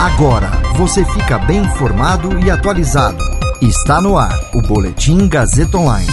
[0.00, 3.22] Agora você fica bem informado e atualizado.
[3.60, 6.08] Está no ar o Boletim Gazeta Online.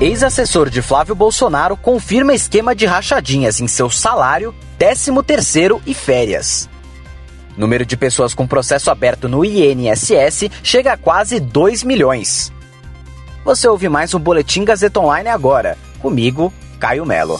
[0.00, 6.70] Ex-assessor de Flávio Bolsonaro confirma esquema de rachadinhas em seu salário, 13º e férias.
[7.54, 12.50] Número de pessoas com processo aberto no INSS chega a quase 2 milhões.
[13.44, 15.76] Você ouve mais um Boletim Gazeta Online agora.
[15.98, 17.38] Comigo, Caio Melo.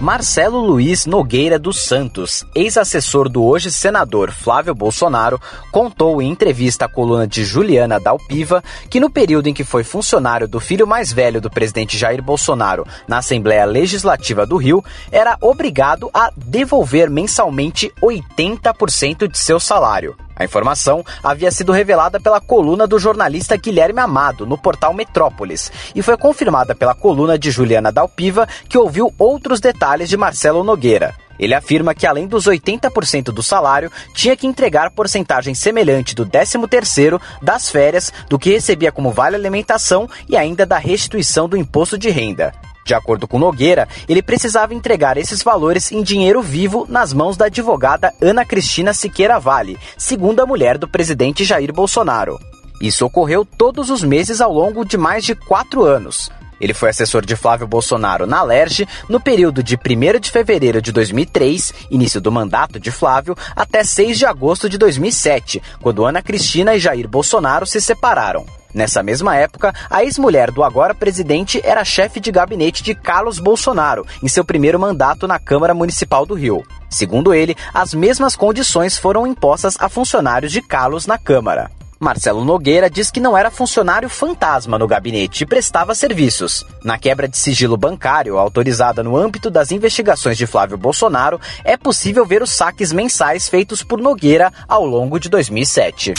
[0.00, 5.38] Marcelo Luiz Nogueira dos Santos, ex-assessor do hoje senador Flávio Bolsonaro,
[5.70, 10.48] contou em entrevista à coluna de Juliana Dalpiva que no período em que foi funcionário
[10.48, 16.08] do filho mais velho do presidente Jair Bolsonaro na Assembleia Legislativa do Rio, era obrigado
[16.14, 20.16] a devolver mensalmente 80% de seu salário.
[20.40, 26.00] A informação havia sido revelada pela coluna do jornalista Guilherme Amado no portal Metrópolis e
[26.00, 31.14] foi confirmada pela coluna de Juliana Dalpiva, que ouviu outros detalhes de Marcelo Nogueira.
[31.38, 37.20] Ele afirma que além dos 80% do salário, tinha que entregar porcentagem semelhante do 13º,
[37.42, 42.08] das férias, do que recebia como vale alimentação e ainda da restituição do imposto de
[42.08, 42.50] renda.
[42.90, 47.44] De acordo com Nogueira, ele precisava entregar esses valores em dinheiro vivo nas mãos da
[47.44, 52.36] advogada Ana Cristina Siqueira Vale, segunda mulher do presidente Jair Bolsonaro.
[52.80, 56.32] Isso ocorreu todos os meses ao longo de mais de quatro anos.
[56.60, 60.92] Ele foi assessor de Flávio Bolsonaro na LERJ no período de 1 de fevereiro de
[60.92, 66.74] 2003, início do mandato de Flávio, até 6 de agosto de 2007, quando Ana Cristina
[66.74, 68.44] e Jair Bolsonaro se separaram.
[68.72, 74.06] Nessa mesma época, a ex-mulher do agora presidente era chefe de gabinete de Carlos Bolsonaro,
[74.22, 76.62] em seu primeiro mandato na Câmara Municipal do Rio.
[76.88, 81.70] Segundo ele, as mesmas condições foram impostas a funcionários de Carlos na Câmara.
[82.00, 86.64] Marcelo Nogueira diz que não era funcionário fantasma no gabinete e prestava serviços.
[86.82, 92.24] Na quebra de sigilo bancário autorizada no âmbito das investigações de Flávio Bolsonaro, é possível
[92.24, 96.14] ver os saques mensais feitos por Nogueira ao longo de 2007.